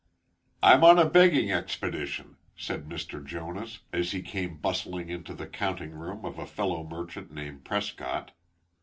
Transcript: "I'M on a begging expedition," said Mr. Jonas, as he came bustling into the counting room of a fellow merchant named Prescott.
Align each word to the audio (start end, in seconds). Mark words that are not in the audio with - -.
"I'M 0.63 0.83
on 0.83 0.97
a 0.97 1.05
begging 1.07 1.51
expedition," 1.51 2.37
said 2.57 2.89
Mr. 2.89 3.23
Jonas, 3.23 3.81
as 3.93 4.13
he 4.13 4.23
came 4.23 4.57
bustling 4.57 5.11
into 5.11 5.35
the 5.35 5.45
counting 5.45 5.91
room 5.91 6.25
of 6.25 6.39
a 6.39 6.47
fellow 6.47 6.83
merchant 6.83 7.31
named 7.31 7.65
Prescott. 7.65 8.31